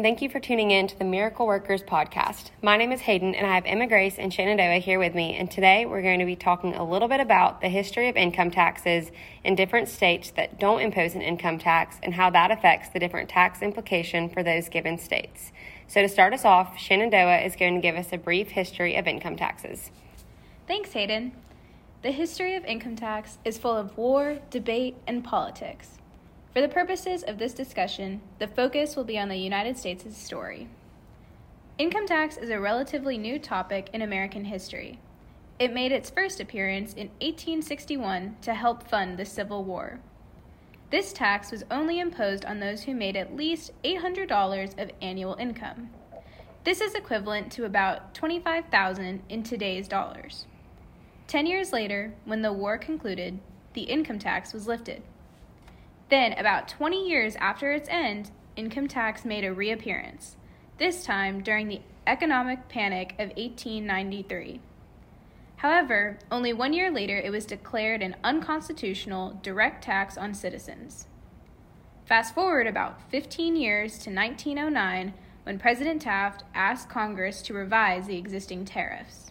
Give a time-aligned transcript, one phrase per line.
[0.00, 2.52] and thank you for tuning in to the Miracle Workers podcast.
[2.62, 5.36] My name is Hayden, and I have Emma Grace and Shenandoah here with me.
[5.36, 8.50] And today we're going to be talking a little bit about the history of income
[8.50, 9.10] taxes
[9.44, 13.28] in different states that don't impose an income tax and how that affects the different
[13.28, 15.52] tax implication for those given states.
[15.86, 19.06] So, to start us off, Shenandoah is going to give us a brief history of
[19.06, 19.90] income taxes.
[20.66, 21.32] Thanks, Hayden.
[22.00, 25.99] The history of income tax is full of war, debate, and politics.
[26.52, 30.68] For the purposes of this discussion, the focus will be on the United States' story.
[31.78, 34.98] Income tax is a relatively new topic in American history.
[35.60, 40.00] It made its first appearance in 1861 to help fund the Civil War.
[40.90, 45.90] This tax was only imposed on those who made at least $800 of annual income.
[46.64, 50.46] This is equivalent to about 25,000 in today's dollars.
[51.28, 53.38] 10 years later, when the war concluded,
[53.74, 55.00] the income tax was lifted.
[56.10, 60.36] Then, about 20 years after its end, income tax made a reappearance,
[60.76, 64.60] this time during the economic panic of 1893.
[65.58, 71.06] However, only one year later it was declared an unconstitutional direct tax on citizens.
[72.06, 75.14] Fast forward about 15 years to 1909
[75.44, 79.30] when President Taft asked Congress to revise the existing tariffs.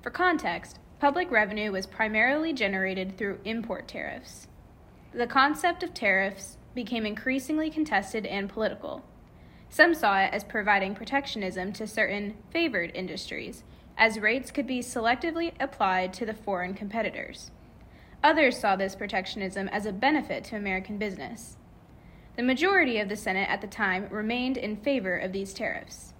[0.00, 4.46] For context, public revenue was primarily generated through import tariffs.
[5.14, 9.04] The concept of tariffs became increasingly contested and political.
[9.68, 13.62] Some saw it as providing protectionism to certain favored industries,
[13.96, 17.52] as rates could be selectively applied to the foreign competitors.
[18.24, 21.58] Others saw this protectionism as a benefit to American business.
[22.36, 26.12] The majority of the Senate at the time remained in favor of these tariffs.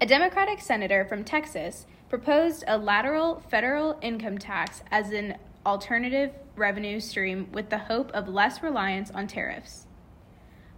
[0.00, 7.00] A Democratic senator from Texas proposed a lateral federal income tax as an alternative revenue
[7.00, 9.86] stream with the hope of less reliance on tariffs.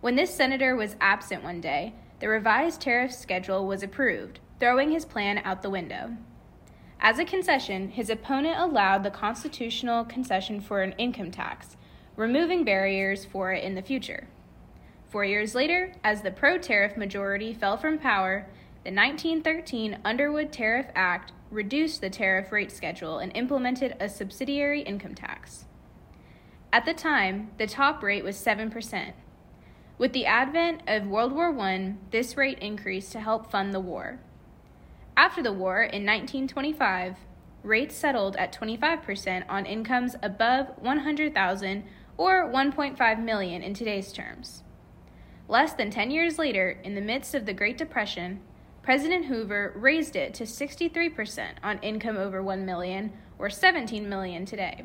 [0.01, 5.05] When this senator was absent one day, the revised tariff schedule was approved, throwing his
[5.05, 6.17] plan out the window.
[7.01, 11.77] As a concession, his opponent allowed the constitutional concession for an income tax,
[12.17, 14.29] removing barriers for it in the future.
[15.09, 18.47] Four years later, as the pro tariff majority fell from power,
[18.85, 25.15] the 1913 Underwood Tariff Act reduced the tariff rate schedule and implemented a subsidiary income
[25.15, 25.67] tax.
[26.73, 29.13] At the time, the top rate was 7%.
[29.99, 34.19] With the advent of World War I, this rate increased to help fund the war.
[35.17, 37.17] After the war, in 1925,
[37.63, 41.85] rates settled at 25% on incomes above 100,000
[42.17, 44.63] or 1.5 million in today's terms.
[45.49, 48.41] Less than 10 years later, in the midst of the Great Depression,
[48.83, 54.83] President Hoover raised it to 63% on income over 1 million or 17 million today.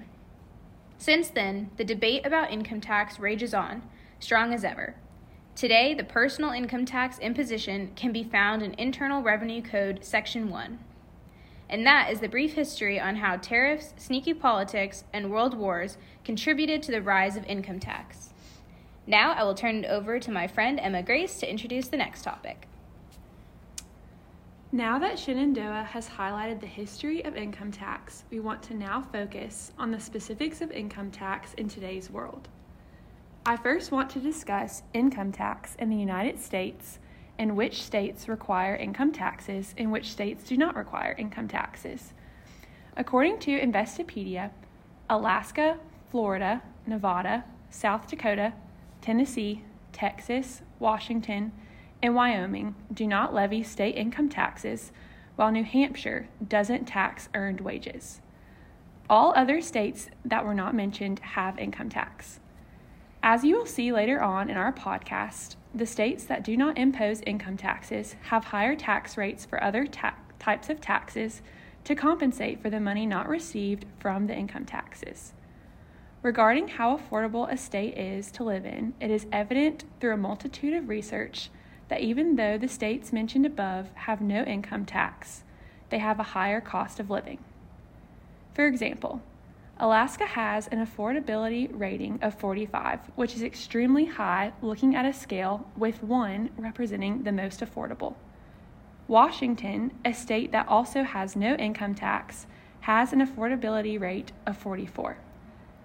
[1.00, 3.82] Since then, the debate about income tax rages on,
[4.20, 4.96] strong as ever.
[5.56, 10.78] Today, the personal income tax imposition can be found in Internal Revenue Code Section 1.
[11.68, 16.84] And that is the brief history on how tariffs, sneaky politics, and world wars contributed
[16.84, 18.30] to the rise of income tax.
[19.08, 22.22] Now I will turn it over to my friend Emma Grace to introduce the next
[22.22, 22.68] topic.
[24.74, 29.72] Now that Shenandoah has highlighted the history of income tax, we want to now focus
[29.80, 32.50] on the specifics of income tax in today's world.
[33.46, 37.00] I first want to discuss income tax in the United States
[37.40, 42.12] and which states require income taxes and which states do not require income taxes.
[42.98, 44.52] According to Investopedia,
[45.10, 45.80] Alaska,
[46.12, 48.52] Florida, Nevada, South Dakota,
[49.00, 49.64] Tennessee,
[49.94, 51.54] Texas, Washington,
[52.02, 54.92] and Wyoming do not levy state income taxes,
[55.36, 58.22] while New Hampshire doesn't tax earned wages.
[59.10, 62.40] All other states that were not mentioned have income tax.
[63.24, 67.22] As you will see later on in our podcast, the states that do not impose
[67.22, 71.42] income taxes have higher tax rates for other ta- types of taxes
[71.84, 75.34] to compensate for the money not received from the income taxes.
[76.22, 80.74] Regarding how affordable a state is to live in, it is evident through a multitude
[80.74, 81.50] of research
[81.90, 85.44] that even though the states mentioned above have no income tax,
[85.90, 87.40] they have a higher cost of living.
[88.54, 89.22] For example,
[89.80, 95.70] Alaska has an affordability rating of 45, which is extremely high looking at a scale
[95.78, 98.16] with 1 representing the most affordable.
[99.08, 102.48] Washington, a state that also has no income tax,
[102.82, 105.18] has an affordability rate of 44.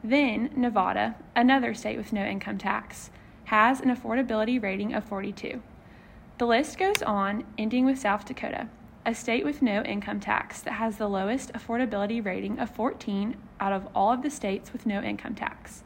[0.03, 3.11] Then, Nevada, another state with no income tax,
[3.45, 5.63] has an affordability rating of 42.
[6.39, 8.69] The list goes on, ending with South Dakota,
[9.05, 13.73] a state with no income tax that has the lowest affordability rating of 14 out
[13.73, 15.85] of all of the states with no income tax.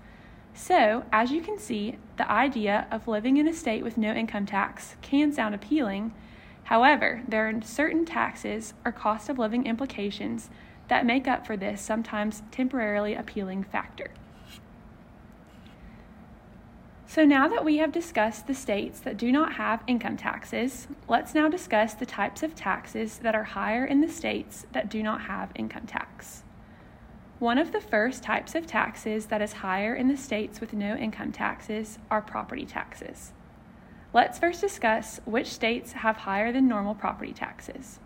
[0.55, 4.47] So, as you can see, the idea of living in a state with no income
[4.47, 6.15] tax can sound appealing.
[6.65, 10.49] However, there are certain taxes or cost of living implications
[10.89, 14.11] that make up for this sometimes temporarily appealing factor.
[17.09, 21.35] So, now that we have discussed the states that do not have income taxes, let's
[21.35, 25.23] now discuss the types of taxes that are higher in the states that do not
[25.23, 26.43] have income tax.
[27.39, 30.97] One of the first types of taxes that is higher in the states with no
[30.97, 33.33] income taxes are property taxes.
[34.13, 38.01] Let's first discuss which states have higher than normal property taxes.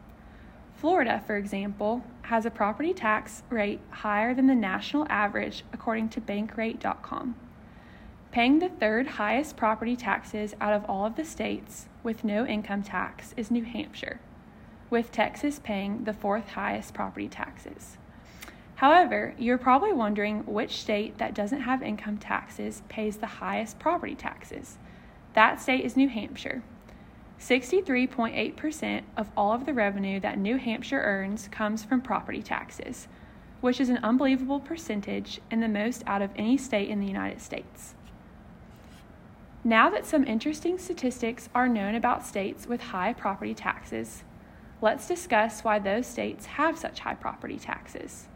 [0.75, 6.21] Florida, for example, has a property tax rate higher than the national average according to
[6.21, 7.35] bankrate.com.
[8.33, 12.85] Paying the third highest property taxes out of all of the states with no income
[12.85, 14.21] tax is New Hampshire,
[14.89, 17.99] with Texas paying the fourth highest property taxes.
[18.77, 24.15] However, you're probably wondering which state that doesn't have income taxes pays the highest property
[24.15, 24.79] taxes.
[25.33, 26.63] That state is New Hampshire.
[27.41, 33.09] 63.8% of all of the revenue that New Hampshire earns comes from property taxes,
[33.61, 37.41] which is an unbelievable percentage and the most out of any state in the United
[37.41, 37.97] States.
[39.63, 44.25] Now that some interesting statistics are known about states with high property taxes,
[44.81, 48.29] let's discuss why those states have such high property taxes.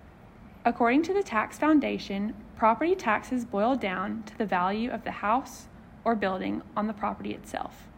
[0.66, 5.68] According to the Tax Foundation, property taxes boil down to the value of the house
[6.04, 7.88] or building on the property itself.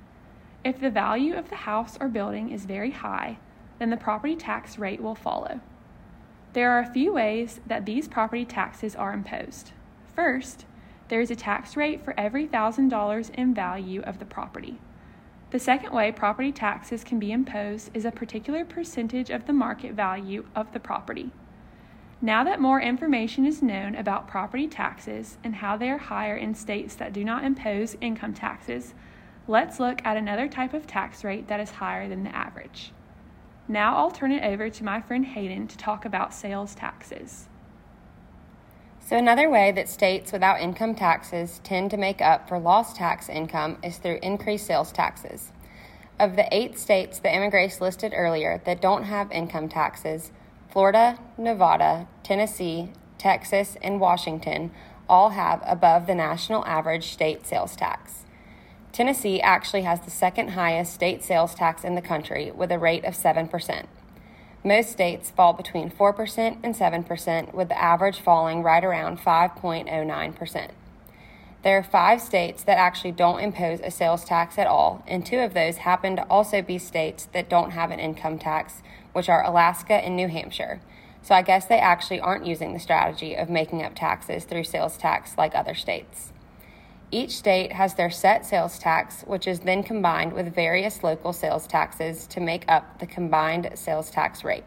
[0.64, 3.38] If the value of the house or building is very high,
[3.81, 5.61] then the property tax rate will follow.
[6.52, 9.73] There are a few ways that these property taxes are imposed.
[10.14, 10.64] First,
[11.08, 14.78] there is a tax rate for every $1,000 in value of the property.
[15.50, 19.92] The second way property taxes can be imposed is a particular percentage of the market
[19.94, 21.30] value of the property.
[22.20, 26.54] Now that more information is known about property taxes and how they are higher in
[26.54, 28.94] states that do not impose income taxes,
[29.46, 32.92] let's look at another type of tax rate that is higher than the average.
[33.68, 37.48] Now I'll turn it over to my friend Hayden to talk about sales taxes.
[39.06, 43.28] So, another way that states without income taxes tend to make up for lost tax
[43.28, 45.52] income is through increased sales taxes.
[46.18, 47.48] Of the eight states that Emma
[47.80, 50.32] listed earlier that don't have income taxes,
[50.68, 54.72] Florida, Nevada, Tennessee, Texas, and Washington
[55.08, 58.24] all have above the national average state sales tax.
[58.90, 63.04] Tennessee actually has the second highest state sales tax in the country with a rate
[63.04, 63.86] of 7%.
[64.66, 70.70] Most states fall between 4% and 7%, with the average falling right around 5.09%.
[71.62, 75.38] There are five states that actually don't impose a sales tax at all, and two
[75.38, 78.82] of those happen to also be states that don't have an income tax,
[79.12, 80.80] which are Alaska and New Hampshire.
[81.22, 84.96] So I guess they actually aren't using the strategy of making up taxes through sales
[84.96, 86.32] tax like other states.
[87.12, 91.66] Each state has their set sales tax, which is then combined with various local sales
[91.66, 94.64] taxes to make up the combined sales tax rate.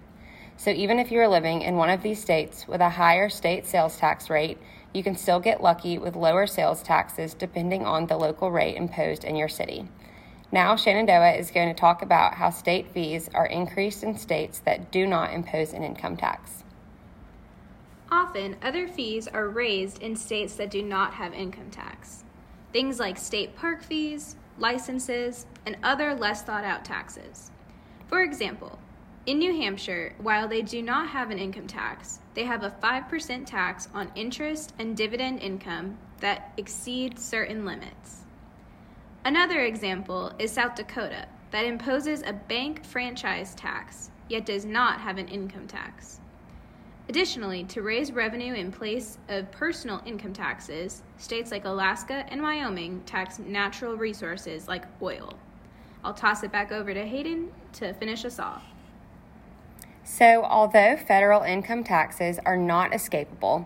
[0.55, 3.65] So even if you are living in one of these states with a higher state
[3.65, 4.57] sales tax rate,
[4.93, 9.25] you can still get lucky with lower sales taxes depending on the local rate imposed
[9.25, 9.87] in your city.
[10.51, 14.91] Now, Shenandoah is going to talk about how state fees are increased in states that
[14.91, 16.63] do not impose an income tax.
[18.11, 22.23] Often, other fees are raised in states that do not have income tax.
[22.71, 27.51] Things like state park fees, licenses, and other less thought out taxes.
[28.07, 28.79] For example,
[29.25, 33.45] in New Hampshire, while they do not have an income tax, they have a 5%
[33.45, 38.23] tax on interest and dividend income that exceeds certain limits.
[39.25, 45.17] Another example is South Dakota, that imposes a bank franchise tax, yet does not have
[45.17, 46.19] an income tax.
[47.09, 53.01] Additionally, to raise revenue in place of personal income taxes, states like Alaska and Wyoming
[53.07, 55.33] tax natural resources like oil.
[56.03, 58.61] I'll toss it back over to Hayden to finish us off.
[60.03, 63.65] So, although federal income taxes are not escapable,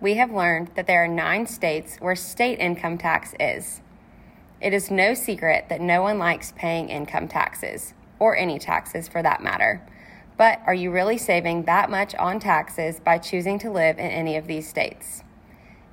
[0.00, 3.82] we have learned that there are nine states where state income tax is.
[4.58, 9.22] It is no secret that no one likes paying income taxes, or any taxes for
[9.22, 9.86] that matter.
[10.40, 14.36] But are you really saving that much on taxes by choosing to live in any
[14.36, 15.22] of these states?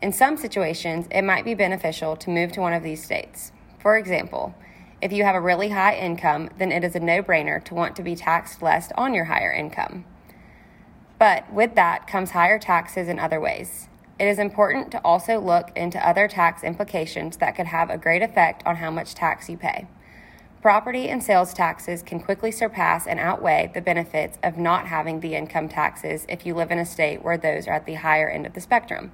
[0.01, 3.51] In some situations, it might be beneficial to move to one of these states.
[3.77, 4.56] For example,
[5.01, 7.98] if you have a really high income, then it is a no brainer to want
[7.98, 10.06] to be taxed less on your higher income.
[11.20, 13.89] But with that comes higher taxes in other ways.
[14.18, 18.22] It is important to also look into other tax implications that could have a great
[18.22, 19.88] effect on how much tax you pay.
[20.61, 25.35] Property and sales taxes can quickly surpass and outweigh the benefits of not having the
[25.35, 28.47] income taxes if you live in a state where those are at the higher end
[28.47, 29.11] of the spectrum.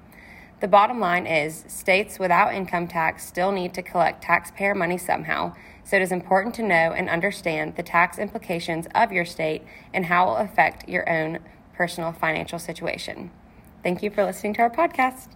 [0.62, 5.54] The bottom line is states without income tax still need to collect taxpayer money somehow,
[5.84, 10.06] so it is important to know and understand the tax implications of your state and
[10.06, 11.40] how it will affect your own
[11.74, 13.32] personal financial situation.
[13.84, 15.28] Thank you for listening to our podcast.